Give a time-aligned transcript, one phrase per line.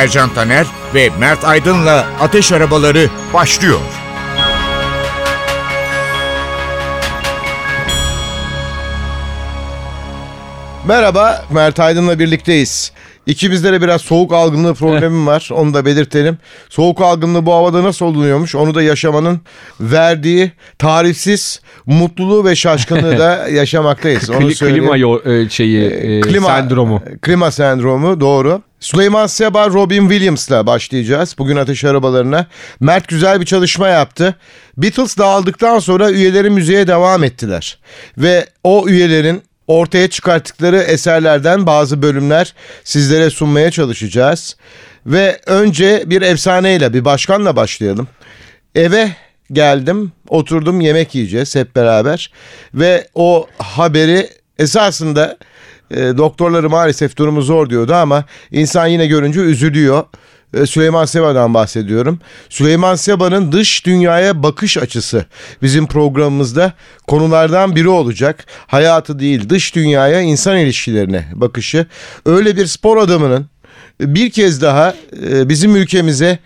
[0.00, 3.80] Ercan Taner ve Mert Aydın'la Ateş Arabaları başlıyor.
[10.86, 12.92] Merhaba, Mert Aydın'la birlikteyiz.
[13.26, 15.48] İkimizde de biraz soğuk algınlığı problemim var.
[15.52, 16.38] Onu da belirtelim.
[16.68, 18.54] Soğuk algınlığı bu havada nasıl olunuyormuş?
[18.54, 19.40] Onu da yaşamanın
[19.80, 24.30] verdiği tarifsiz mutluluğu ve şaşkınlığı da yaşamaktayız.
[24.30, 24.82] Onu söyleyeyim.
[24.84, 27.02] klima yo- e, şeyi e, Klima- sendromu.
[27.22, 28.62] Klima sendromu doğru.
[28.80, 31.34] Süleyman Seba, Robin Williams'la başlayacağız.
[31.38, 32.46] Bugün ateş arabalarına.
[32.80, 34.34] Mert güzel bir çalışma yaptı.
[34.76, 37.78] Beatles dağıldıktan sonra üyeleri müziğe devam ettiler.
[38.18, 42.54] Ve o üyelerin ortaya çıkarttıkları eserlerden bazı bölümler
[42.84, 44.56] sizlere sunmaya çalışacağız.
[45.06, 48.08] Ve önce bir efsaneyle, bir başkanla başlayalım.
[48.74, 49.10] Eve
[49.52, 52.32] geldim, oturdum yemek yiyeceğiz hep beraber.
[52.74, 55.38] Ve o haberi esasında
[55.90, 60.04] e, doktorları maalesef durumu zor diyordu ama insan yine görünce üzülüyor.
[60.54, 62.20] E, Süleyman Seba'dan bahsediyorum.
[62.48, 65.24] Süleyman Seba'nın dış dünyaya bakış açısı
[65.62, 66.72] bizim programımızda
[67.06, 68.46] konulardan biri olacak.
[68.66, 71.86] Hayatı değil dış dünyaya insan ilişkilerine bakışı.
[72.26, 73.46] Öyle bir spor adamının
[74.00, 76.38] bir kez daha e, bizim ülkemize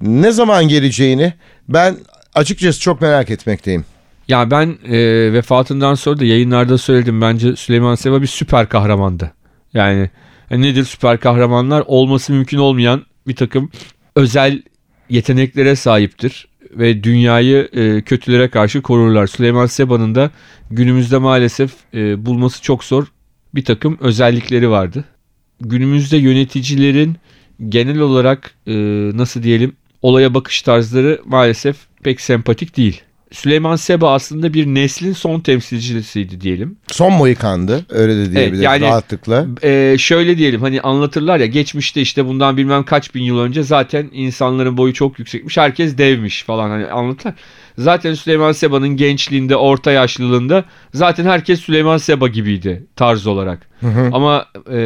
[0.00, 1.32] ne zaman geleceğini
[1.68, 1.96] ben
[2.34, 3.84] açıkçası çok merak etmekteyim.
[4.28, 4.98] Ya ben e,
[5.32, 7.20] vefatından sonra da yayınlarda söyledim.
[7.20, 9.32] Bence Süleyman Seba bir süper kahramandı.
[9.74, 10.10] Yani
[10.50, 11.84] e, nedir süper kahramanlar?
[11.86, 13.70] Olması mümkün olmayan bir takım
[14.16, 14.62] özel
[15.10, 16.48] yeteneklere sahiptir.
[16.70, 19.26] Ve dünyayı e, kötülere karşı korurlar.
[19.26, 20.30] Süleyman Seba'nın da
[20.70, 23.06] günümüzde maalesef e, bulması çok zor
[23.54, 25.04] bir takım özellikleri vardı.
[25.60, 27.16] Günümüzde yöneticilerin
[27.68, 28.74] genel olarak e,
[29.14, 33.02] nasıl diyelim olaya bakış tarzları maalesef pek sempatik değil.
[33.32, 36.76] Süleyman Seba aslında bir neslin son temsilcisiydi diyelim.
[36.86, 39.46] Son Mohikan'dı öyle de diyebiliriz yani- rahatlıkla.
[39.62, 44.08] Ee, şöyle diyelim hani anlatırlar ya geçmişte işte bundan bilmem kaç bin yıl önce zaten
[44.12, 45.56] insanların boyu çok yüksekmiş.
[45.56, 47.34] Herkes devmiş falan hani anlatırlar.
[47.78, 53.68] Zaten Süleyman Seba'nın gençliğinde, orta yaşlılığında zaten herkes Süleyman Seba gibiydi tarz olarak.
[54.12, 54.78] Ama e,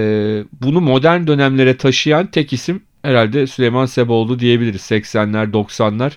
[0.62, 4.80] bunu modern dönemlere taşıyan tek isim herhalde Süleyman Seba oldu diyebiliriz.
[4.80, 6.12] 80'ler, 90'lar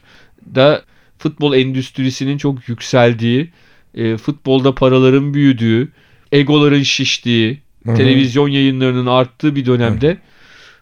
[0.56, 0.81] da
[1.18, 3.52] futbol endüstrisinin çok yükseldiği,
[3.94, 5.92] e, futbolda paraların büyüdüğü,
[6.31, 7.62] egoların şiştiği,
[7.98, 10.18] televizyon yayınlarının arttığı bir dönemde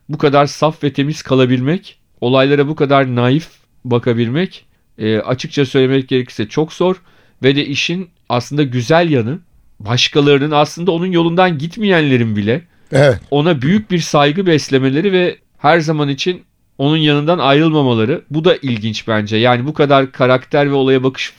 [0.09, 3.47] bu kadar saf ve temiz kalabilmek, olaylara bu kadar naif
[3.85, 4.65] bakabilmek
[4.97, 7.01] e, açıkça söylemek gerekirse çok zor
[7.43, 9.39] ve de işin aslında güzel yanı
[9.79, 12.61] başkalarının aslında onun yolundan gitmeyenlerin bile
[12.91, 13.19] Evet.
[13.31, 16.41] ona büyük bir saygı beslemeleri ve her zaman için
[16.77, 18.21] onun yanından ayrılmamaları.
[18.29, 19.37] Bu da ilginç bence.
[19.37, 21.33] Yani bu kadar karakter ve olaya bakış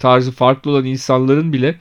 [0.00, 1.74] tarzı farklı olan insanların bile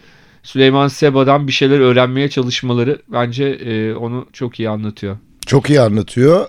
[0.43, 5.17] Süleyman Seba'dan bir şeyler öğrenmeye çalışmaları bence e, onu çok iyi anlatıyor.
[5.45, 6.45] Çok iyi anlatıyor.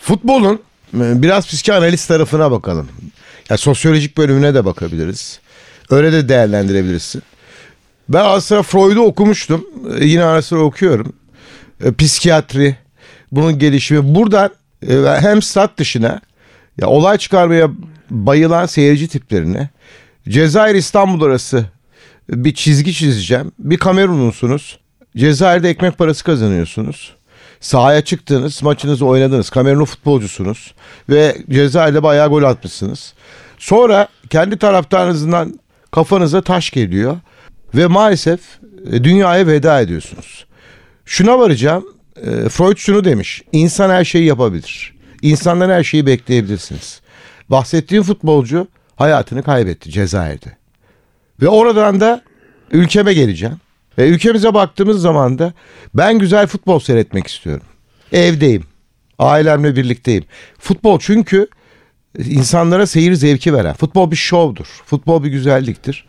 [0.00, 0.60] Futbolun
[0.94, 2.88] e, biraz psikanaliz tarafına bakalım.
[3.50, 5.40] Ya sosyolojik bölümüne de bakabiliriz.
[5.90, 7.22] Öyle de değerlendirebilirsin.
[8.08, 9.66] Ben sıra Freud'u okumuştum.
[9.98, 11.12] E, Yine ara sıra okuyorum.
[11.84, 12.76] E, Psikiyatri,
[13.32, 14.14] bunun gelişimi.
[14.14, 14.50] Buradan
[14.88, 16.20] e, hem stat dışına
[16.80, 17.70] ya olay çıkarmaya
[18.10, 19.68] bayılan seyirci tiplerine
[20.28, 21.64] Cezayir İstanbul arası
[22.28, 23.52] bir çizgi çizeceğim.
[23.58, 24.78] Bir Kamerunlusunuz.
[25.16, 27.14] Cezayir'de ekmek parası kazanıyorsunuz.
[27.60, 29.50] Sahaya çıktınız, maçınızı oynadınız.
[29.50, 30.74] Kamerunlu futbolcusunuz
[31.08, 33.14] ve Cezayir'de bayağı gol atmışsınız.
[33.58, 35.60] Sonra kendi taraftarınızdan
[35.90, 37.16] kafanıza taş geliyor
[37.74, 38.40] ve maalesef
[38.92, 40.46] e, dünyaya veda ediyorsunuz.
[41.04, 41.97] Şuna varacağım.
[42.22, 43.42] E, Freud şunu demiş.
[43.52, 44.94] İnsan her şeyi yapabilir.
[45.22, 47.00] İnsandan her şeyi bekleyebilirsiniz.
[47.48, 50.56] Bahsettiğim futbolcu hayatını kaybetti Cezayir'de.
[51.42, 52.22] Ve oradan da
[52.72, 53.56] ülkeme geleceğim.
[53.98, 55.52] Ve ülkemize baktığımız zaman da
[55.94, 57.66] ben güzel futbol seyretmek istiyorum.
[58.12, 58.64] Evdeyim.
[59.18, 60.24] Ailemle birlikteyim.
[60.58, 61.48] Futbol çünkü
[62.18, 63.74] insanlara seyir zevki veren.
[63.74, 64.66] Futbol bir şovdur.
[64.86, 66.04] Futbol bir güzelliktir.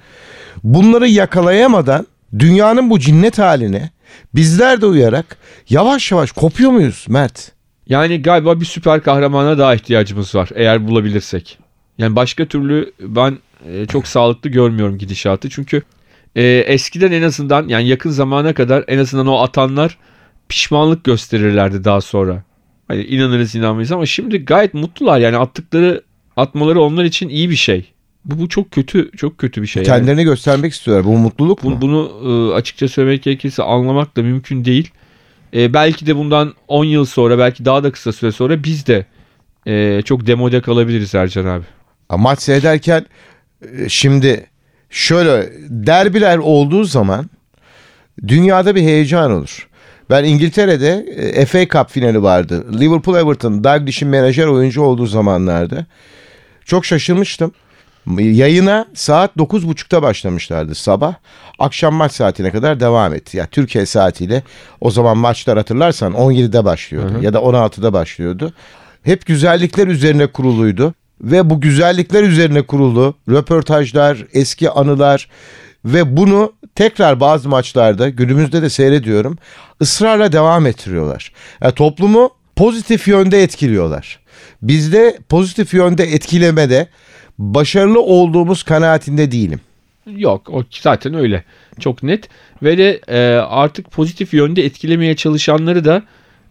[0.63, 2.07] Bunları yakalayamadan
[2.39, 3.89] dünyanın bu cinnet haline
[4.35, 5.37] bizler de uyarak
[5.69, 7.51] yavaş yavaş kopuyor muyuz Mert?
[7.87, 11.57] Yani galiba bir süper kahramana daha ihtiyacımız var eğer bulabilirsek.
[11.97, 13.37] Yani başka türlü ben
[13.69, 15.49] e, çok sağlıklı görmüyorum gidişatı.
[15.49, 15.81] Çünkü
[16.35, 19.97] e, eskiden en azından yani yakın zamana kadar en azından o atanlar
[20.49, 22.43] pişmanlık gösterirlerdi daha sonra.
[22.87, 26.03] Hani inanırız inanmayız ama şimdi gayet mutlular yani attıkları
[26.35, 27.93] atmaları onlar için iyi bir şey.
[28.25, 29.83] Bu, bu çok kötü çok kötü bir şey.
[29.83, 29.95] yani.
[29.95, 31.05] Kendilerini göstermek istiyorlar.
[31.05, 31.71] Bu mutluluk mu?
[31.77, 32.11] Bu- bunu
[32.51, 34.89] e, açıkça söylemek gerekirse anlamak da mümkün değil.
[35.53, 39.05] E, belki de bundan 10 yıl sonra belki daha da kısa süre sonra biz de
[39.67, 41.63] e, çok demode kalabiliriz Ercan abi.
[42.17, 43.05] Maç seyrederken
[43.61, 44.45] e, şimdi
[44.89, 47.29] şöyle derbiler olduğu zaman
[48.27, 49.67] dünyada bir heyecan olur.
[50.09, 52.79] Ben İngiltere'de e, FA Cup finali vardı.
[52.79, 55.85] Liverpool Everton, Douglas'in menajer oyuncu olduğu zamanlarda.
[56.65, 57.51] Çok şaşırmıştım.
[58.17, 61.13] Yayına saat 9.30'da başlamışlardı sabah.
[61.59, 63.37] Akşam maç saatine kadar devam etti.
[63.37, 64.43] Ya Türkiye saatiyle
[64.81, 68.53] o zaman maçlar hatırlarsan 17'de başlıyordu ya da 16'da başlıyordu.
[69.03, 75.29] Hep güzellikler üzerine kuruluydu ve bu güzellikler üzerine kurulu röportajlar, eski anılar
[75.85, 79.37] ve bunu tekrar bazı maçlarda günümüzde de seyrediyorum
[79.81, 81.33] ısrarla devam ettiriyorlar.
[81.61, 84.19] Yani toplumu pozitif yönde etkiliyorlar.
[84.61, 86.87] Bizde pozitif yönde etkilemede
[87.39, 89.59] başarılı olduğumuz kanaatinde değilim.
[90.15, 91.43] Yok o zaten öyle.
[91.79, 92.29] Çok net.
[92.63, 96.03] Ve de e, artık pozitif yönde etkilemeye çalışanları da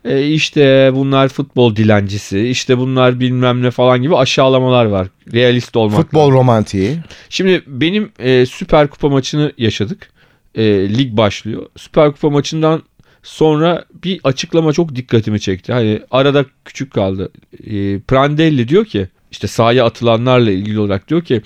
[0.05, 5.09] e, işte bunlar futbol dilencisi, işte bunlar bilmem ne falan gibi aşağılamalar var.
[5.33, 5.97] Realist olmak.
[5.97, 6.97] Futbol romantiği.
[7.29, 10.11] Şimdi benim e, Süper Kupa maçını yaşadık.
[10.55, 10.65] E,
[10.99, 11.67] lig başlıyor.
[11.77, 12.83] Süper Kupa maçından
[13.23, 15.73] sonra bir açıklama çok dikkatimi çekti.
[15.73, 17.33] Hani arada küçük kaldı.
[17.67, 21.43] E, Prandelli diyor ki işte sahaya atılanlarla ilgili olarak diyor ki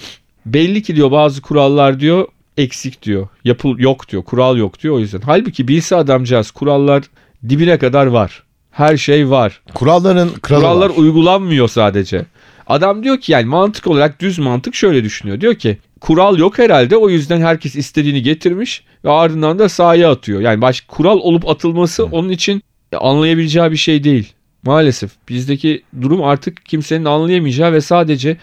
[0.47, 2.27] belli ki diyor bazı kurallar diyor
[2.57, 3.29] eksik diyor.
[3.45, 4.23] Yapıl yok diyor.
[4.23, 5.21] Kural yok diyor o yüzden.
[5.21, 7.03] Halbuki bilse adamcağız kurallar
[7.49, 8.43] dibine kadar var.
[8.71, 9.61] Her şey var.
[9.75, 10.97] Kuralların Kurallar var.
[10.97, 12.27] uygulanmıyor sadece.
[12.67, 15.41] Adam diyor ki yani mantık olarak düz mantık şöyle düşünüyor.
[15.41, 20.41] Diyor ki kural yok herhalde o yüzden herkes istediğini getirmiş ve ardından da sahaya atıyor.
[20.41, 22.63] Yani baş kural olup atılması onun için
[23.01, 24.33] anlayabileceği bir şey değil.
[24.63, 28.37] Maalesef bizdeki durum artık kimsenin anlayamayacağı ve sadece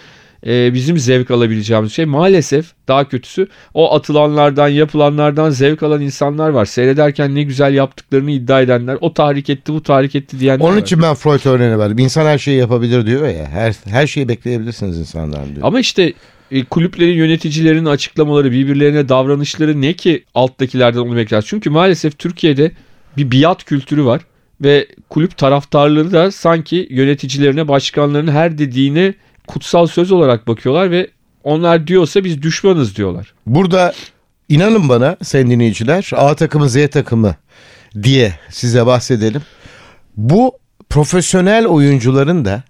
[0.47, 2.05] e, bizim zevk alabileceğimiz şey.
[2.05, 6.65] Maalesef daha kötüsü o atılanlardan yapılanlardan zevk alan insanlar var.
[6.65, 8.97] Seyrederken ne güzel yaptıklarını iddia edenler.
[9.01, 10.81] O tahrik etti bu tahrik etti diyenler Onun var.
[10.81, 11.97] için ben Freud örneğini verdim.
[11.97, 13.45] İnsan her şeyi yapabilir diyor ya.
[13.45, 15.67] Her her şeyi bekleyebilirsiniz insandan diyor.
[15.67, 16.13] Ama işte
[16.51, 21.43] e, kulüplerin yöneticilerinin açıklamaları, birbirlerine davranışları ne ki alttakilerden onu bekler.
[21.47, 22.71] Çünkü maalesef Türkiye'de
[23.17, 24.21] bir biat kültürü var
[24.61, 29.13] ve kulüp taraftarları da sanki yöneticilerine, başkanlarının her dediğine
[29.47, 31.07] kutsal söz olarak bakıyorlar ve
[31.43, 33.33] onlar diyorsa biz düşmanız diyorlar.
[33.45, 33.93] Burada
[34.49, 37.35] inanın bana sayın dinleyiciler A takımı Z takımı
[38.03, 39.41] diye size bahsedelim.
[40.17, 40.51] Bu
[40.89, 42.63] profesyonel oyuncuların da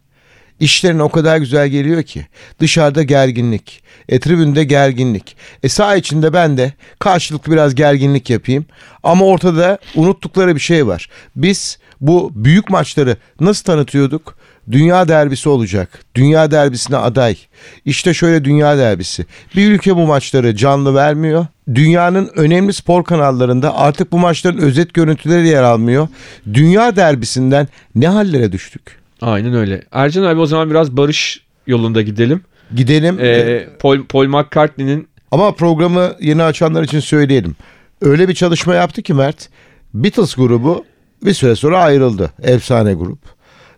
[0.59, 2.27] işlerine o kadar güzel geliyor ki.
[2.59, 5.37] Dışarıda gerginlik, e, tribünde gerginlik.
[5.63, 8.65] E saha içinde ben de karşılıklı biraz gerginlik yapayım.
[9.03, 11.09] Ama ortada unuttukları bir şey var.
[11.35, 14.39] Biz bu büyük maçları nasıl tanıtıyorduk?
[14.71, 16.05] Dünya derbisi olacak.
[16.15, 17.37] Dünya derbisine aday.
[17.85, 19.25] İşte şöyle dünya derbisi.
[19.55, 21.45] Bir ülke bu maçları canlı vermiyor.
[21.75, 26.07] Dünyanın önemli spor kanallarında artık bu maçların özet görüntüleri yer almıyor.
[26.53, 28.98] Dünya derbisinden ne hallere düştük?
[29.21, 29.83] Aynen öyle.
[29.91, 32.41] Ercan abi o zaman biraz barış yolunda gidelim.
[32.75, 33.19] Gidelim.
[33.19, 37.55] Ee, Paul, Paul McCartney'nin Ama programı yeni açanlar için söyleyelim.
[38.01, 39.49] Öyle bir çalışma yaptı ki Mert.
[39.93, 40.85] Beatles grubu
[41.25, 42.31] bir süre sonra ayrıldı.
[42.43, 43.19] Efsane grup.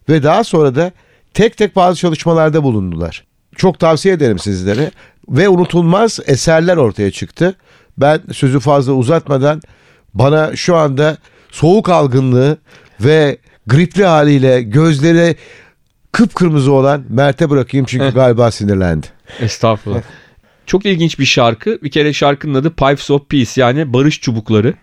[0.09, 0.91] Ve daha sonra da
[1.33, 3.25] tek tek bazı çalışmalarda bulundular.
[3.55, 4.91] Çok tavsiye ederim sizlere.
[5.29, 7.55] Ve unutulmaz eserler ortaya çıktı.
[7.97, 9.61] Ben sözü fazla uzatmadan
[10.13, 11.17] bana şu anda
[11.51, 12.57] soğuk algınlığı
[12.99, 13.37] ve
[13.67, 15.35] gripli haliyle gözleri
[16.11, 19.07] kıpkırmızı olan Mert'e bırakayım çünkü galiba sinirlendi.
[19.39, 20.01] Estağfurullah.
[20.65, 21.79] Çok ilginç bir şarkı.
[21.83, 24.73] Bir kere şarkının adı Pipes of Peace yani barış çubukları.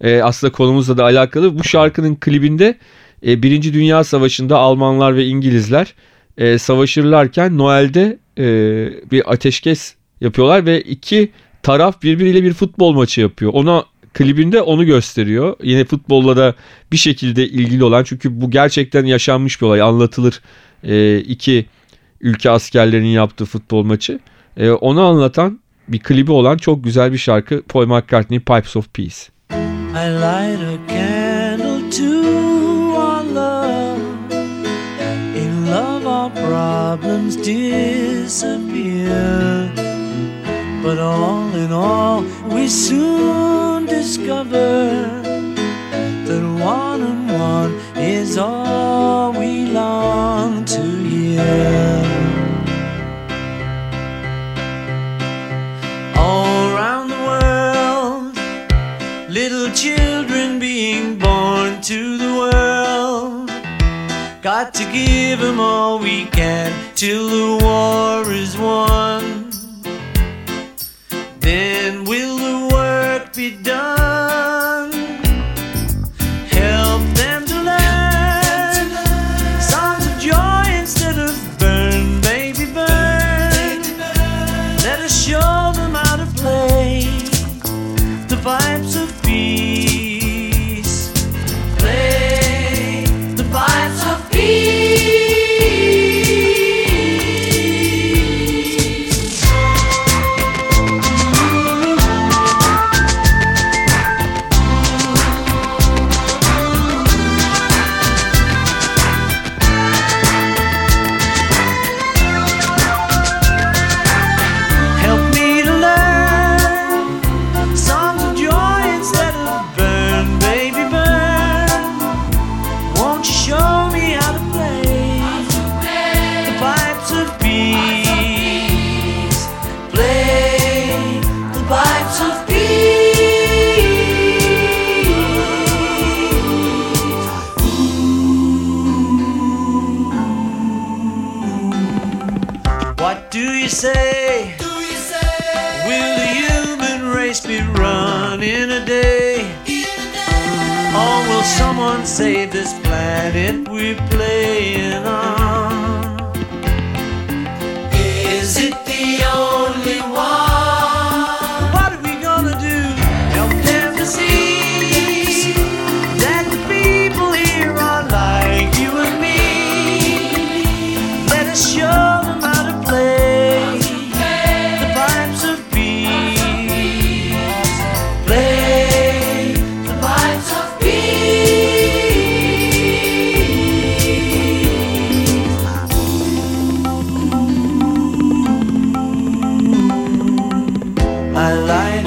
[0.00, 1.58] Ee, aslında konumuzla da alakalı.
[1.58, 2.78] Bu şarkının klibinde
[3.26, 5.94] e, Birinci Dünya Savaşı'nda Almanlar ve İngilizler
[6.38, 8.44] e, savaşırlarken Noel'de e,
[9.10, 13.52] bir ateşkes yapıyorlar ve iki taraf birbiriyle bir futbol maçı yapıyor.
[13.54, 15.56] Ona klibinde onu gösteriyor.
[15.62, 16.54] Yine futbolla da
[16.92, 20.40] bir şekilde ilgili olan çünkü bu gerçekten yaşanmış bir olay anlatılır.
[20.84, 21.66] E, iki
[22.20, 24.18] ülke askerlerinin yaptığı futbol maçı.
[24.56, 29.16] E, onu anlatan bir klibi olan çok güzel bir şarkı Paul McCartney Pipes of Peace.
[29.50, 32.04] I light a candle to
[32.96, 34.00] our love.
[35.36, 38.82] In love, our problems disappear.
[40.82, 45.21] But all in all, we soon discover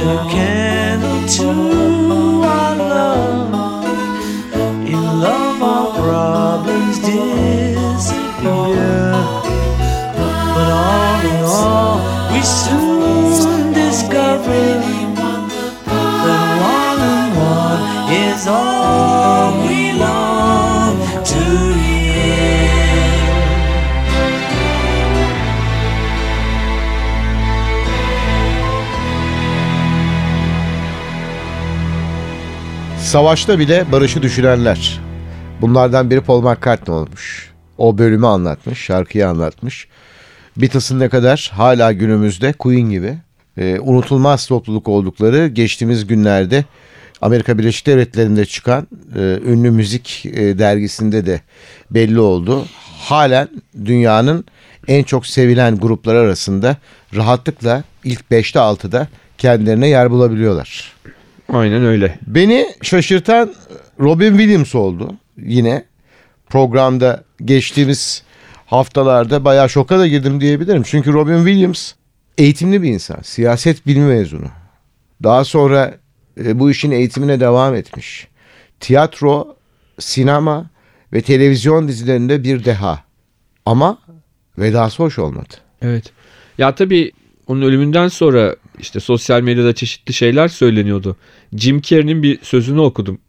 [0.05, 1.84] candle to
[33.15, 34.99] Savaşta bile barışı düşünenler.
[35.61, 37.53] Bunlardan biri Paul McCartney olmuş.
[37.77, 39.87] O bölümü anlatmış, şarkıyı anlatmış.
[40.57, 43.17] Beatles'ın ne kadar hala günümüzde Queen gibi
[43.57, 46.65] e, unutulmaz topluluk oldukları geçtiğimiz günlerde
[47.21, 51.41] Amerika Birleşik Devletleri'nde çıkan e, ünlü müzik e, dergisinde de
[51.91, 52.65] belli oldu.
[52.99, 53.49] Halen
[53.85, 54.45] dünyanın
[54.87, 56.77] en çok sevilen gruplar arasında
[57.15, 59.07] rahatlıkla ilk 5'te 6'da
[59.37, 60.95] kendilerine yer bulabiliyorlar.
[61.53, 62.19] Aynen öyle.
[62.27, 63.53] Beni şaşırtan
[63.99, 65.85] Robin Williams oldu yine
[66.49, 68.23] programda geçtiğimiz
[68.65, 70.83] haftalarda bayağı şoka da girdim diyebilirim.
[70.83, 71.93] Çünkü Robin Williams
[72.37, 73.21] eğitimli bir insan.
[73.21, 74.47] Siyaset bilimi mezunu.
[75.23, 75.97] Daha sonra
[76.45, 78.27] e, bu işin eğitimine devam etmiş.
[78.79, 79.55] Tiyatro,
[79.99, 80.69] sinema
[81.13, 83.03] ve televizyon dizilerinde bir deha.
[83.65, 83.97] Ama
[84.57, 85.53] vedası hoş olmadı.
[85.81, 86.11] Evet.
[86.57, 87.11] Ya tabii
[87.47, 91.15] onun ölümünden sonra işte sosyal medyada çeşitli şeyler söyleniyordu.
[91.55, 93.19] Jim Carrey'nin bir sözünü okudum.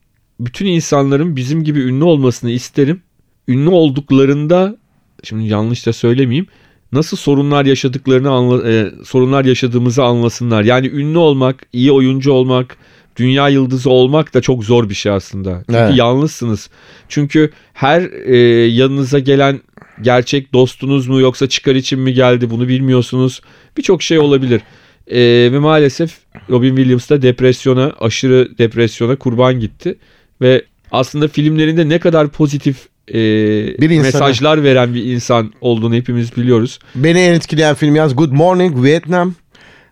[0.41, 3.03] Bütün insanların bizim gibi ünlü olmasını isterim.
[3.49, 4.77] Ünlü olduklarında
[5.23, 6.47] şimdi yanlış da söylemeyeyim.
[6.93, 10.65] Nasıl sorunlar yaşadıklarını anla, e, sorunlar yaşadığımızı anlasınlar.
[10.65, 12.77] Yani ünlü olmak, iyi oyuncu olmak,
[13.17, 15.63] dünya yıldızı olmak da çok zor bir şey aslında.
[15.67, 15.97] Çünkü Evet.
[15.97, 16.71] yalnızsınız.
[17.09, 18.37] Çünkü her e,
[18.67, 19.61] yanınıza gelen
[20.03, 23.41] gerçek dostunuz mu yoksa çıkar için mi geldi bunu bilmiyorsunuz.
[23.77, 24.61] Birçok şey olabilir.
[25.11, 25.19] E,
[25.53, 26.19] ve maalesef
[26.51, 29.99] Robin Williams da depresyona, aşırı depresyona kurban gitti.
[30.41, 32.77] Ve aslında filmlerinde ne kadar pozitif
[33.09, 36.79] e, Bir insana- mesajlar veren bir insan olduğunu hepimiz biliyoruz.
[36.95, 39.35] Beni en etkileyen film yalnız Good Morning Vietnam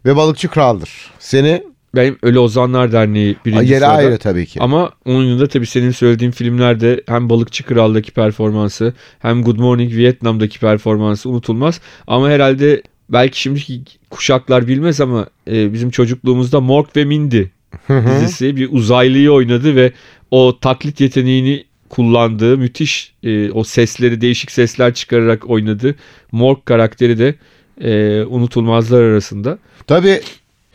[0.06, 0.90] ve Balıkçı Kral'dır.
[1.18, 1.62] Seni
[1.96, 3.92] Benim Ölü Ozanlar Derneği birinci yeri sırada.
[3.92, 4.60] ayrı tabii ki.
[4.62, 10.58] Ama onun yanında tabii senin söylediğin filmlerde hem Balıkçı Kral'daki performansı hem Good Morning Vietnam'daki
[10.60, 11.80] performansı unutulmaz.
[12.06, 17.42] Ama herhalde belki şimdiki kuşaklar bilmez ama e, bizim çocukluğumuzda Mork ve Mindy
[17.88, 19.92] dizisi bir uzaylıyı oynadı ve
[20.30, 25.94] o taklit yeteneğini kullandığı müthiş e, o sesleri değişik sesler çıkararak oynadı.
[26.32, 27.34] Mork karakteri de
[27.80, 29.58] e, unutulmazlar arasında.
[29.86, 30.20] Tabii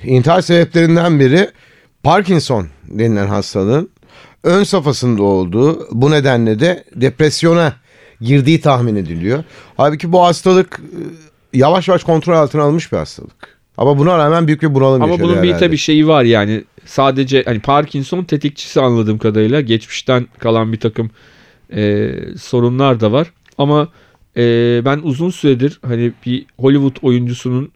[0.04, 1.50] intihar sebeplerinden biri
[2.04, 3.90] Parkinson denilen hastalığın
[4.44, 7.74] ön safhasında olduğu bu nedenle de depresyona
[8.22, 9.44] girdiği tahmin ediliyor.
[9.78, 13.60] Halbuki bu hastalık e, yavaş yavaş kontrol altına alınmış bir hastalık.
[13.78, 15.66] Ama buna rağmen büyük bir bunalım Ama bunun bir herhalde.
[15.66, 21.12] tabii şeyi var yani sadece hani Parkinson tetikçisi anladığım kadarıyla geçmişten kalan bir takım
[21.74, 23.32] e, sorunlar da var.
[23.58, 23.88] Ama
[24.38, 24.42] e,
[24.86, 27.72] ben uzun süredir hani bir Hollywood oyuncusunun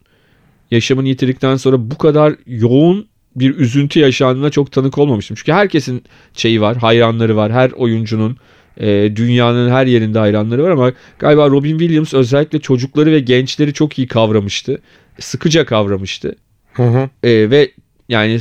[0.70, 5.36] yaşamını yitirdikten sonra bu kadar yoğun bir üzüntü yaşandığına çok tanık olmamıştım.
[5.36, 6.04] Çünkü herkesin
[6.34, 7.52] şeyi var, hayranları var.
[7.52, 8.36] Her oyuncunun
[8.80, 13.98] e, dünyanın her yerinde hayranları var ama galiba Robin Williams özellikle çocukları ve gençleri çok
[13.98, 14.80] iyi kavramıştı.
[15.20, 16.36] Sıkıca kavramıştı.
[16.72, 17.10] Hı hı.
[17.22, 17.70] E, ve
[18.08, 18.38] yani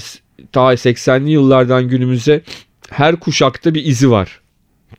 [0.51, 2.41] ta 80'li yıllardan günümüze
[2.89, 4.43] her kuşakta bir izi var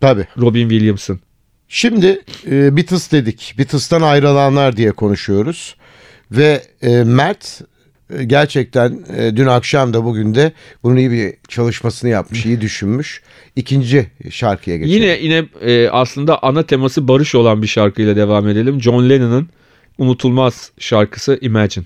[0.00, 0.26] Tabii.
[0.40, 1.20] Robin Williams'ın.
[1.68, 3.54] Şimdi e, Beatles dedik.
[3.58, 5.76] Beatles'tan ayrılanlar diye konuşuyoruz.
[6.30, 7.60] Ve e, Mert
[8.26, 13.22] gerçekten e, dün akşam da bugün de bunun iyi bir çalışmasını yapmış, iyi düşünmüş.
[13.56, 15.02] İkinci şarkıya geçelim.
[15.02, 18.80] Yine yine e, aslında ana teması barış olan bir şarkıyla devam edelim.
[18.80, 19.48] John Lennon'ın
[19.98, 21.38] unutulmaz şarkısı.
[21.40, 21.84] Imagine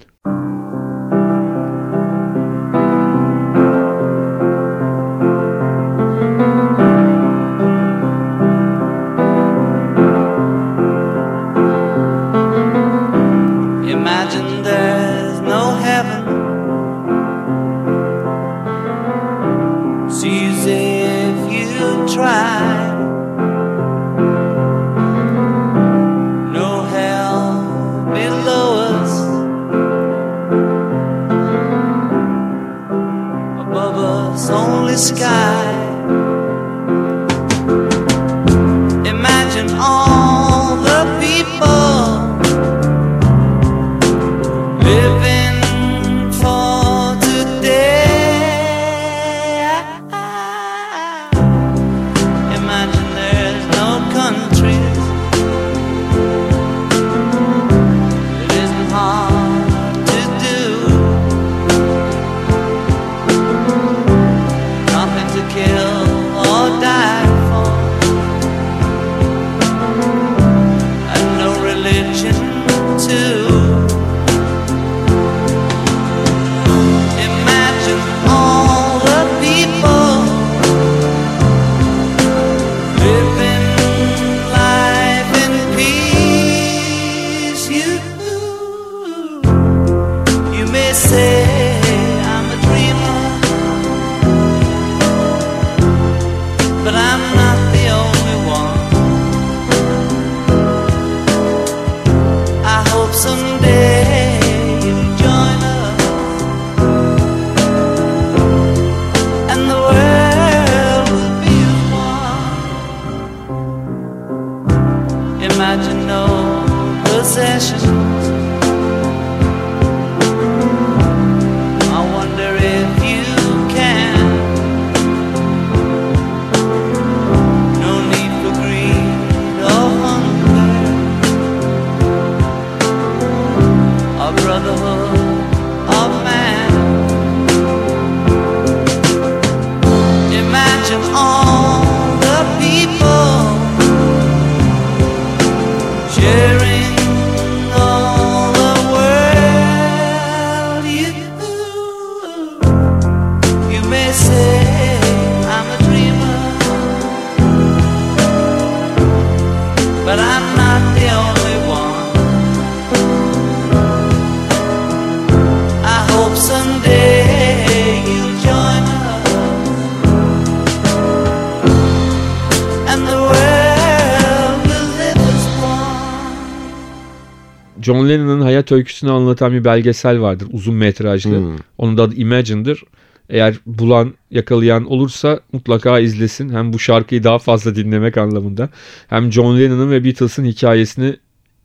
[178.70, 181.38] Hayat öyküsünü anlatan bir belgesel vardır uzun metrajlı.
[181.38, 181.56] Hmm.
[181.78, 182.82] Onun da adı Imagine'dır.
[183.28, 186.48] Eğer bulan, yakalayan olursa mutlaka izlesin.
[186.48, 188.68] Hem bu şarkıyı daha fazla dinlemek anlamında.
[189.08, 191.16] Hem John Lennon'ın ve Beatles'ın hikayesini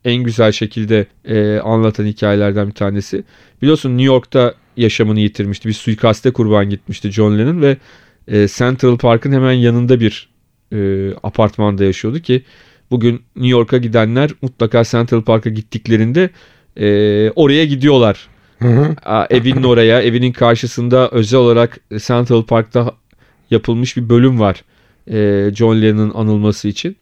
[0.05, 3.23] en güzel şekilde e, anlatan hikayelerden bir tanesi.
[3.61, 5.67] Biliyorsun New York'ta yaşamını yitirmişti.
[5.69, 7.77] Bir suikaste kurban gitmişti John Lennon ve
[8.27, 10.29] e, Central Park'ın hemen yanında bir
[10.71, 12.43] e, apartmanda yaşıyordu ki
[12.91, 16.29] bugün New York'a gidenler mutlaka Central Park'a gittiklerinde
[16.77, 18.27] e, oraya gidiyorlar.
[18.59, 18.95] Hı hı.
[19.29, 22.91] Evinin oraya, evinin karşısında özel olarak Central Park'ta
[23.51, 24.63] yapılmış bir bölüm var.
[25.07, 26.95] e, John Lennon'ın anılması için.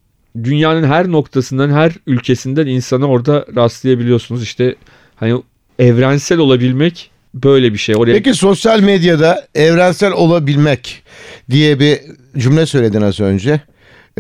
[0.44, 4.44] Dünyanın her noktasından, her ülkesinden insana orada rastlayabiliyorsunuz.
[4.44, 4.76] İşte
[5.16, 5.42] hani
[5.80, 7.96] evrensel olabilmek böyle bir şey.
[7.96, 11.04] Oraya Peki sosyal medyada evrensel olabilmek
[11.50, 12.00] diye bir
[12.38, 13.62] cümle söyledin az önce.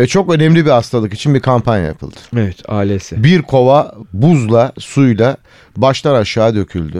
[0.02, 2.16] E, çok önemli bir hastalık için bir kampanya yapıldı.
[2.38, 3.12] Evet ALS.
[3.12, 5.38] Bir kova buzla, suyla
[5.78, 6.98] baştan aşağı döküldü.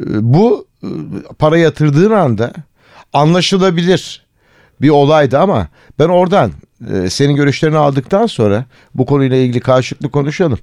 [0.00, 0.88] E, Bu e,
[1.38, 2.52] para yatırdığın anda
[3.12, 4.26] anlaşılabilir
[4.80, 6.52] bir olaydı ama ben oradan
[6.92, 10.58] e, senin görüşlerini aldıktan sonra bu konuyla ilgili karşılıklı konuşalım.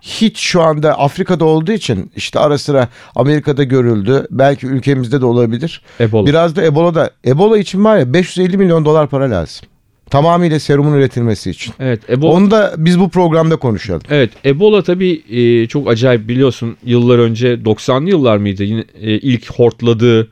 [0.00, 4.26] Hiç şu anda Afrika'da olduğu için işte ara sıra Amerika'da görüldü.
[4.30, 5.82] Belki ülkemizde de olabilir.
[6.00, 6.26] Ebola.
[6.26, 7.10] Biraz da Ebola'da.
[7.26, 9.68] Ebola için var ya 550 milyon dolar para lazım.
[10.10, 11.74] Tamamıyla serumun üretilmesi için.
[11.78, 12.32] Evet Ebola.
[12.32, 14.02] Onu da biz bu programda konuşalım.
[14.10, 19.50] Evet Ebola tabii e, çok acayip biliyorsun yıllar önce 90'lı yıllar mıydı yine e, ilk
[19.50, 20.28] hortladığı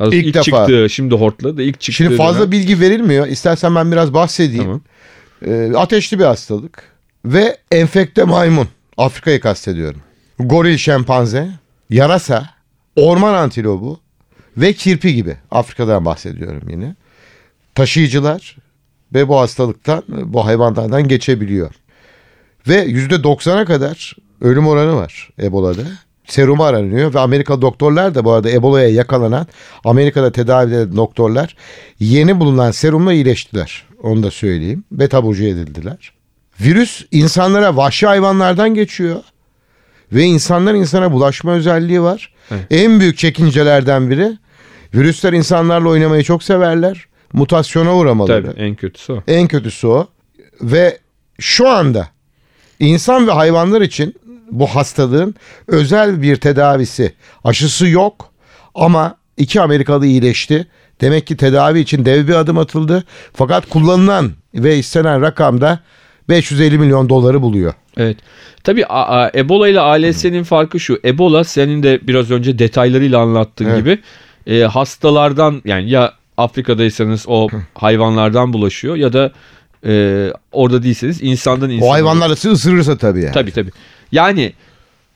[0.00, 0.42] İlk ilk, defa.
[0.42, 2.52] çıktığı şimdi hortladı ilk çıktığı Şimdi fazla dönem.
[2.52, 3.26] bilgi verilmiyor.
[3.26, 4.64] İstersen ben biraz bahsedeyim.
[4.64, 4.80] Tamam.
[5.46, 6.82] Ee, ateşli bir hastalık
[7.24, 8.68] ve enfekte maymun.
[8.96, 10.00] Afrika'yı kastediyorum.
[10.38, 11.48] Goril şempanze,
[11.90, 12.50] yarasa,
[12.96, 14.00] orman antilobu
[14.56, 15.36] ve kirpi gibi.
[15.50, 16.94] Afrika'dan bahsediyorum yine.
[17.74, 18.56] Taşıyıcılar
[19.14, 21.70] ve bu hastalıktan, bu hayvanlardan geçebiliyor.
[22.68, 25.82] Ve %90'a kadar ölüm oranı var Ebola'da.
[26.26, 29.46] Serum aranıyor ve Amerikalı doktorlar da bu arada Ebola'ya yakalanan
[29.84, 31.56] Amerika'da tedavi eden doktorlar
[32.00, 33.84] yeni bulunan serumla iyileştiler.
[34.02, 36.12] Onu da söyleyeyim ve taburcu edildiler.
[36.60, 39.20] Virüs insanlara vahşi hayvanlardan geçiyor
[40.12, 42.34] ve insandan insana bulaşma özelliği var.
[42.50, 42.66] Evet.
[42.70, 44.38] En büyük çekincelerden biri
[44.94, 47.06] virüsler insanlarla oynamayı çok severler.
[47.34, 48.46] Mutasyona uğramaları.
[48.52, 49.22] Tabii en kötüsü o.
[49.28, 50.06] En kötüsü o.
[50.62, 50.98] Ve
[51.40, 52.08] şu anda
[52.80, 54.14] insan ve hayvanlar için
[54.50, 55.34] bu hastalığın
[55.68, 58.30] özel bir tedavisi, aşısı yok
[58.74, 60.66] ama iki Amerikalı iyileşti.
[61.00, 63.04] Demek ki tedavi için dev bir adım atıldı.
[63.32, 65.78] Fakat kullanılan ve istenen rakam da
[66.28, 67.74] 550 milyon doları buluyor.
[67.96, 68.16] Evet.
[68.64, 71.00] Tabii a- a- Ebola ile ALS'nin farkı şu.
[71.04, 73.78] Ebola senin de biraz önce detaylarıyla anlattığın Evet.
[73.78, 73.98] gibi
[74.46, 79.32] e, hastalardan yani ya Afrika'daysanız o hayvanlardan bulaşıyor ya da
[79.86, 81.88] e, orada değilseniz insandan insana.
[81.90, 83.32] O hayvanlar sizi ısırırsa tabii yani.
[83.34, 83.70] Tabii tabii.
[84.12, 84.52] Yani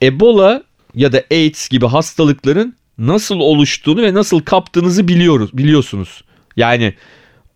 [0.02, 0.62] Ebola
[0.94, 6.24] ya da AIDS gibi hastalıkların nasıl oluştuğunu ve nasıl kaptığınızı biliyoruz, biliyorsunuz.
[6.56, 6.94] Yani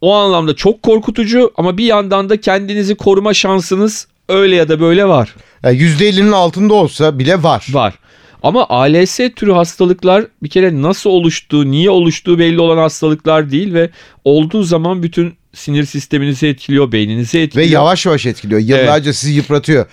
[0.00, 5.08] o anlamda çok korkutucu ama bir yandan da kendinizi koruma şansınız öyle ya da böyle
[5.08, 5.34] var.
[5.62, 7.66] Yani %50'nin altında olsa bile var.
[7.70, 7.94] Var.
[8.42, 13.90] Ama ALS türü hastalıklar bir kere nasıl oluştuğu, niye oluştuğu belli olan hastalıklar değil ve
[14.24, 17.70] olduğu zaman bütün sinir sisteminizi etkiliyor, beyninizi Ve etkiliyor.
[17.70, 18.60] yavaş yavaş etkiliyor.
[18.60, 19.86] Yıllarca sizi yıpratıyor.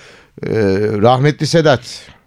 [0.43, 0.49] Ee,
[1.01, 1.81] rahmetli Sedat.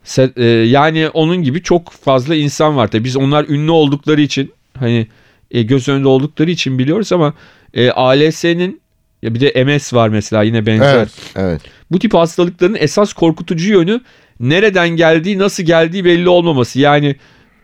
[0.04, 2.88] Se- e, yani onun gibi çok fazla insan var.
[2.88, 5.06] Tabii biz onlar ünlü oldukları için hani
[5.50, 7.34] e, göz önünde oldukları için biliyoruz ama
[7.74, 8.80] e, ALS'nin
[9.22, 10.96] ya bir de MS var mesela yine benzer.
[10.96, 11.08] Evet.
[11.36, 11.60] Evet.
[11.90, 14.00] Bu tip hastalıkların esas korkutucu yönü
[14.42, 16.80] nereden geldiği, nasıl geldiği belli olmaması.
[16.80, 17.16] Yani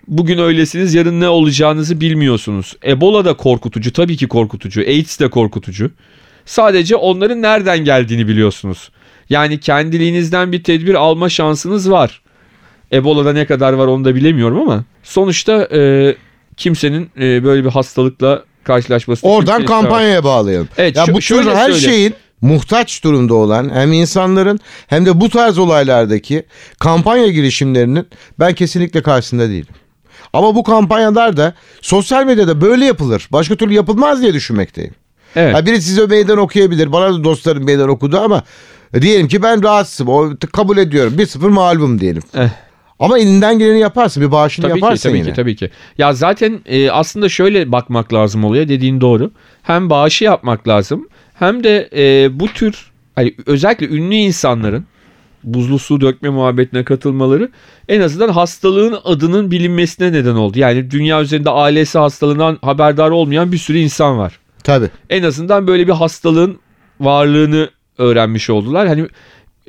[0.08, 2.76] bugün öylesiniz, yarın ne olacağınızı bilmiyorsunuz.
[2.86, 4.80] Ebola da korkutucu, tabii ki korkutucu.
[4.80, 5.90] AIDS de korkutucu.
[6.46, 8.90] Sadece onların nereden geldiğini biliyorsunuz.
[9.30, 12.20] Yani kendiliğinizden bir tedbir alma şansınız var.
[12.92, 16.14] Ebola'da ne kadar var onu da bilemiyorum ama sonuçta e,
[16.56, 20.68] kimsenin e, böyle bir hastalıkla karşılaşması Oradan kampanyaya bağlayalım.
[20.78, 21.80] Evet, ya şu- bu tür her söyle.
[21.80, 26.42] şeyin muhtaç durumda olan hem insanların hem de bu tarz olaylardaki
[26.78, 28.06] kampanya girişimlerinin
[28.38, 29.74] ben kesinlikle karşısında değilim.
[30.32, 33.28] Ama bu kampanyalar da sosyal medyada böyle yapılır.
[33.32, 34.94] Başka türlü yapılmaz diye düşünmekteyim.
[35.36, 35.54] Evet.
[35.54, 36.92] Ha biri size meydan okuyabilir.
[36.92, 38.42] Bana da dostlarım meydan okudu ama
[39.00, 40.08] diyelim ki ben rahatsızım.
[40.08, 41.14] O kabul ediyorum.
[41.18, 42.22] 1-0 mağlubum diyelim.
[42.34, 42.48] Eh.
[43.00, 44.22] Ama elinden geleni yaparsın.
[44.22, 45.28] Bir bağışını Tabii ki yaparsın tabii yine.
[45.28, 45.70] ki tabii ki.
[45.98, 49.30] Ya zaten e, aslında şöyle bakmak lazım oluyor dediğin doğru.
[49.62, 54.84] Hem bağışı yapmak lazım hem de e, bu tür hani özellikle ünlü insanların
[55.44, 57.50] buzlu su dökme muhabbetine katılmaları
[57.88, 60.58] en azından hastalığın adının bilinmesine neden oldu.
[60.58, 64.38] Yani dünya üzerinde ALS hastalığından haberdar olmayan bir sürü insan var.
[64.64, 64.90] Tabii.
[65.10, 66.58] En azından böyle bir hastalığın
[67.00, 68.88] varlığını öğrenmiş oldular.
[68.88, 69.08] Hani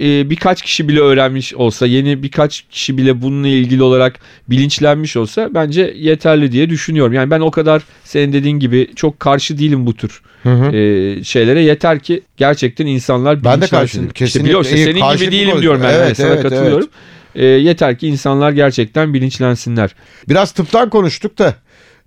[0.01, 5.49] e, birkaç kişi bile öğrenmiş olsa, yeni birkaç kişi bile bununla ilgili olarak bilinçlenmiş olsa
[5.53, 7.13] bence yeterli diye düşünüyorum.
[7.13, 10.75] Yani ben o kadar senin dediğin gibi çok karşı değilim bu tür Hı hı.
[10.75, 11.61] e, şeylere.
[11.63, 14.07] Yeter ki gerçekten insanlar Ben de bilinçlensin.
[14.07, 14.27] karşıyım.
[14.27, 15.93] İşte biliyorsun İyi, senin gibi değilim diyorum ben.
[15.93, 16.87] Evet, Yani sana evet, katılıyorum.
[17.35, 19.95] E, yeter ki insanlar gerçekten bilinçlensinler.
[20.29, 21.55] Biraz tıptan konuştuk da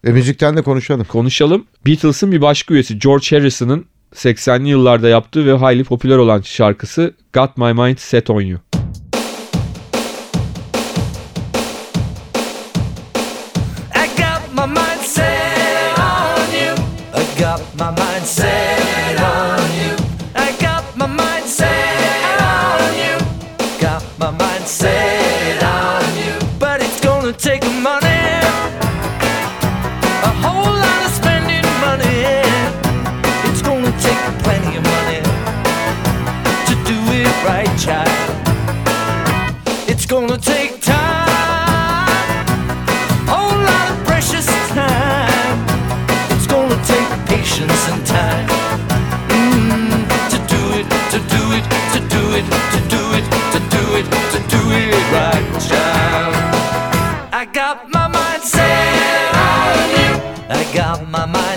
[0.07, 1.05] e, müzikten de konuşalım.
[1.05, 1.65] konuşalım.
[1.87, 7.57] Beatles'ın bir başka üyesi George Harrison'ın 80'li yıllarda yaptığı ve hayli popüler olan şarkısı Got
[7.57, 8.61] My Mind Set On You.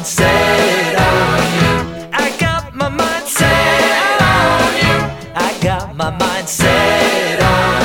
[0.06, 2.10] Set on you.
[2.14, 4.98] I got my mind set on you.
[5.34, 7.82] I got my mind set on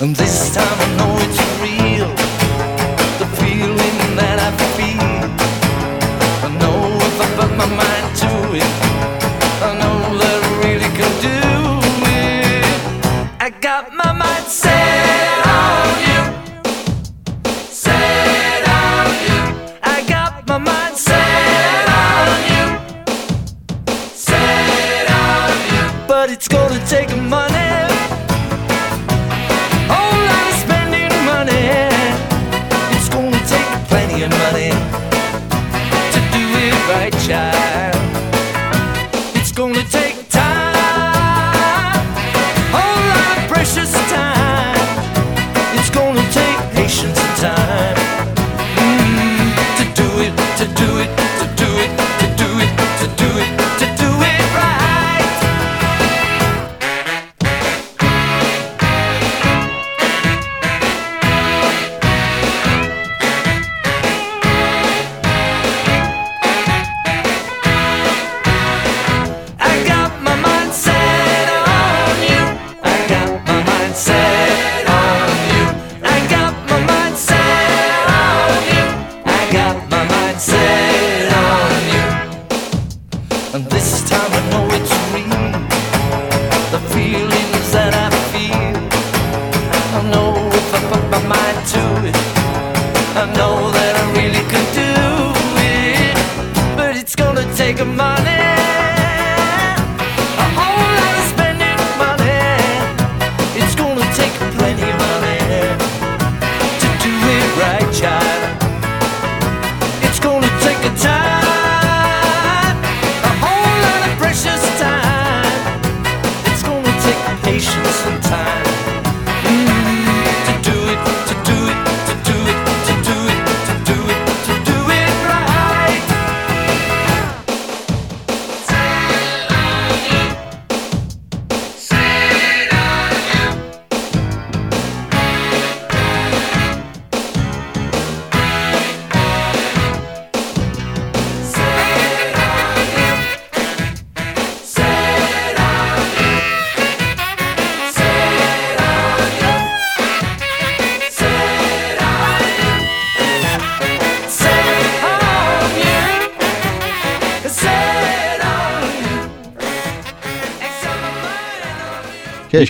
[0.00, 0.14] you.
[0.14, 2.01] This time I know it's real.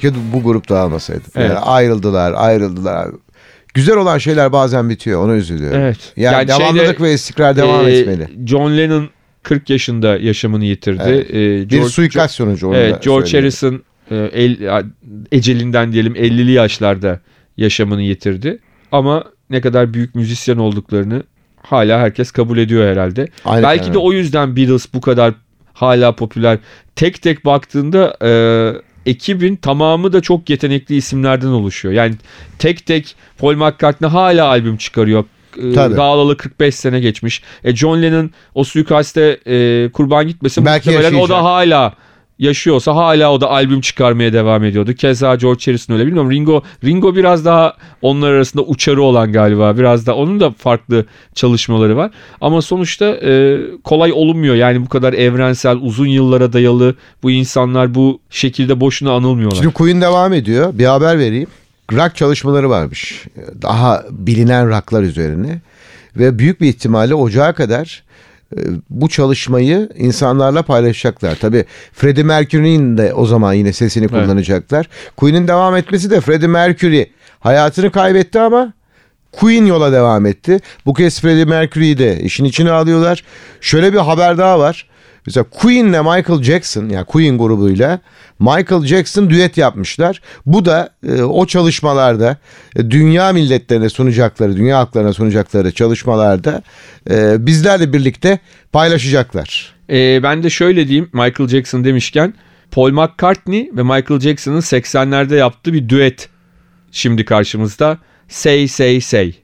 [0.00, 1.22] Keşke bu grup dağılmasaydı.
[1.36, 1.48] Evet.
[1.50, 3.08] Yani ayrıldılar, ayrıldılar.
[3.74, 5.24] Güzel olan şeyler bazen bitiyor.
[5.24, 5.80] Ona üzülüyorum.
[5.80, 6.12] Evet.
[6.16, 8.28] Yani, Yani devamlılık şeyde, ve istikrar devam Ee, etmeli.
[8.46, 9.08] John Lennon
[9.42, 11.02] 40 yaşında yaşamını yitirdi.
[11.06, 11.30] Evet.
[11.30, 11.34] Ee,
[11.70, 13.42] Bir George- suikast sonucu onu Evet, George söyleyelim.
[13.44, 14.84] Harrison e, el,
[15.32, 17.20] ecelinden diyelim 50'li yaşlarda
[17.56, 18.58] yaşamını yitirdi.
[18.92, 21.22] Ama ne kadar büyük müzisyen olduklarını
[21.62, 23.28] hala herkes kabul ediyor herhalde.
[23.44, 23.94] Aynen, Belki aynen.
[23.94, 25.34] de o yüzden Beatles bu kadar
[25.72, 26.58] hala popüler.
[26.96, 28.30] Tek tek baktığında e,
[29.06, 31.94] ekibin tamamı da çok yetenekli isimlerden oluşuyor.
[31.94, 32.14] Yani
[32.58, 35.24] tek tek Paul McCartney hala albüm çıkarıyor.
[35.56, 35.96] E, Tabii.
[35.96, 37.42] Dağılalı 45 sene geçmiş.
[37.64, 40.64] E, John Lennon o suikaste e, kurban gitmesin.
[40.64, 41.94] Belki muhtemelen o da hala
[42.42, 44.94] yaşıyorsa hala o da albüm çıkarmaya devam ediyordu.
[44.94, 46.30] Keza George Harrison öyle bilmiyorum.
[46.30, 49.76] Ringo Ringo biraz daha onlar arasında uçarı olan galiba.
[49.78, 52.10] Biraz da onun da farklı çalışmaları var.
[52.40, 54.54] Ama sonuçta e, kolay olunmuyor.
[54.54, 59.56] Yani bu kadar evrensel, uzun yıllara dayalı bu insanlar bu şekilde boşuna anılmıyorlar.
[59.56, 60.78] Şimdi Queen devam ediyor.
[60.78, 61.48] Bir haber vereyim.
[61.92, 63.24] Rock çalışmaları varmış.
[63.62, 65.60] Daha bilinen rocklar üzerine.
[66.16, 68.02] Ve büyük bir ihtimalle ocağa kadar
[68.90, 71.34] bu çalışmayı insanlarla paylaşacaklar.
[71.40, 74.24] Tabii Freddie Mercury'nin de o zaman yine sesini Evet.
[74.24, 74.88] kullanacaklar.
[75.16, 77.04] Queen'in devam etmesi de Freddie Mercury
[77.40, 78.72] hayatını kaybetti ama
[79.32, 80.60] Queen yola devam etti.
[80.86, 83.24] Bu kez Freddie Mercury'yi de işin içine alıyorlar.
[83.60, 84.86] Şöyle bir haber daha var.
[85.26, 88.00] Mesela Queen'le Michael Jackson yani Queen grubuyla
[88.38, 90.20] Michael Jackson düet yapmışlar.
[90.46, 92.36] Bu da e, o çalışmalarda
[92.76, 96.62] e, dünya milletlerine sunacakları, dünya halklarına sunacakları çalışmalarda
[97.10, 98.38] e, bizlerle birlikte
[98.72, 99.74] paylaşacaklar.
[99.90, 102.34] E, ben de şöyle diyeyim Michael Jackson demişken
[102.70, 106.28] Paul McCartney ve Michael Jackson'ın 80'lerde yaptığı bir düet
[106.92, 107.98] şimdi karşımızda.
[108.28, 109.41] Say Say Say.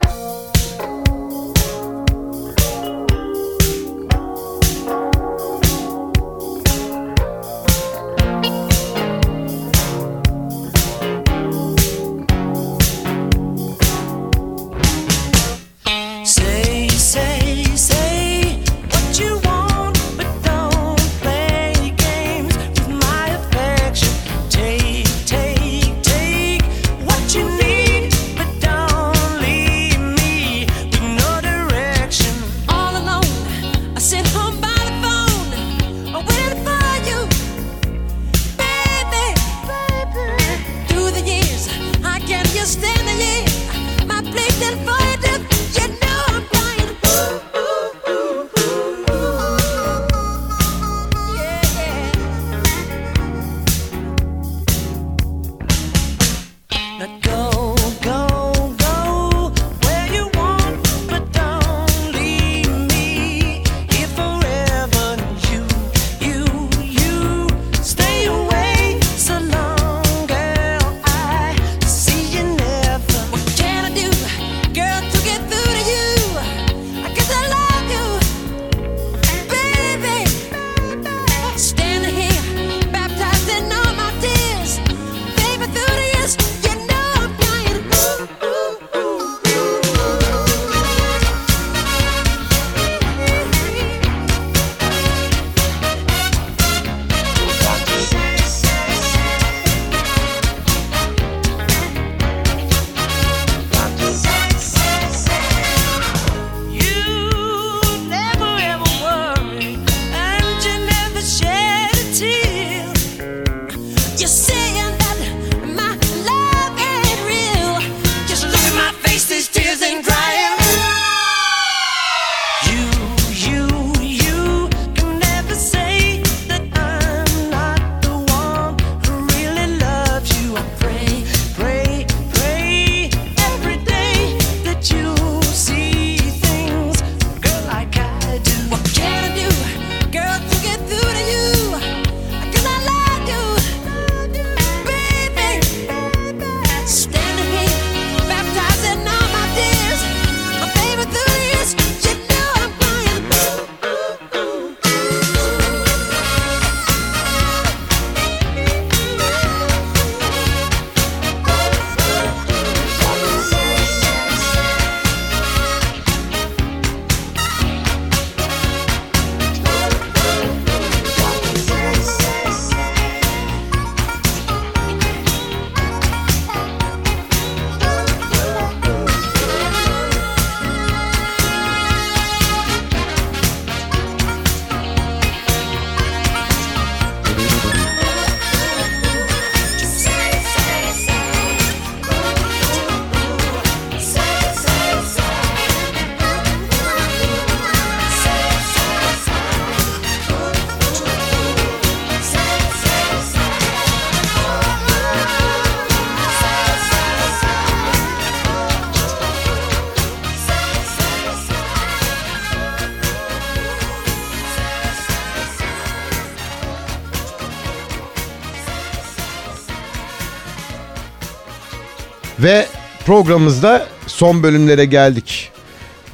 [223.18, 225.50] programımızda son bölümlere geldik.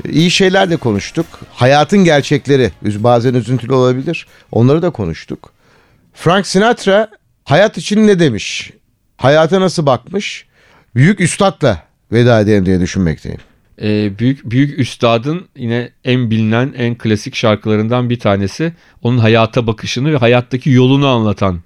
[0.08, 1.26] İyi şeyler de konuştuk.
[1.52, 4.26] Hayatın gerçekleri bazen üzüntülü olabilir.
[4.52, 5.52] Onları da konuştuk.
[6.14, 7.08] Frank Sinatra
[7.44, 8.72] hayat için ne demiş?
[9.16, 10.46] Hayata nasıl bakmış?
[10.94, 13.40] Büyük üstadla veda edelim diye düşünmekteyim.
[13.82, 18.72] E, büyük büyük üstadın yine en bilinen en klasik şarkılarından bir tanesi.
[19.02, 21.60] Onun hayata bakışını ve hayattaki yolunu anlatan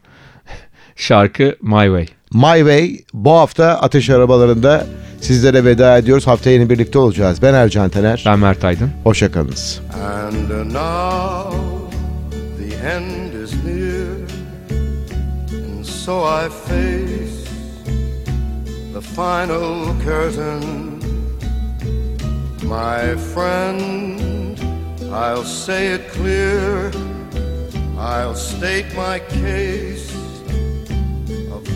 [0.96, 2.17] şarkı My Way.
[2.32, 4.86] My Way bu hafta Ateş Arabalarında
[5.20, 6.26] sizlere veda ediyoruz.
[6.26, 7.42] Haftaya yeni birlikte olacağız.
[7.42, 8.22] Ben Ercan Tener.
[8.26, 8.90] Ben Mert Aydın.
[9.04, 9.80] Hoşçakalınız.
[9.94, 11.56] And now
[12.58, 14.18] the end is near
[15.52, 17.50] And so I face
[18.94, 20.88] the final curtain
[22.68, 24.58] My friend,
[25.10, 26.90] I'll say it clear
[27.98, 30.12] I'll state my case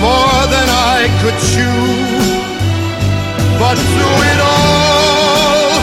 [0.00, 1.82] more than I could chew.
[3.58, 5.74] But through it all,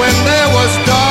[0.00, 1.01] when there was doubt,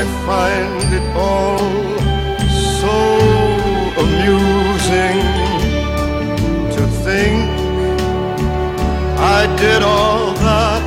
[0.00, 1.58] I find it all
[2.80, 2.98] so
[4.04, 5.18] amusing
[6.74, 7.48] to think
[9.18, 10.82] I did all that,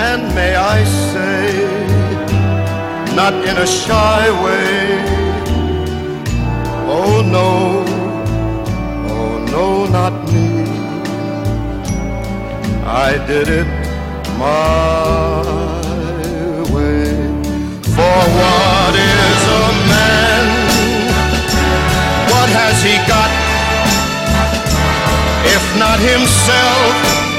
[0.00, 1.52] and may I say,
[3.14, 4.80] not in a shy way.
[6.96, 7.84] Oh no,
[9.12, 9.66] oh no,
[9.98, 10.64] not me.
[12.86, 13.66] I did it
[14.38, 15.21] my
[22.82, 23.30] he got?
[25.46, 27.31] If not himself,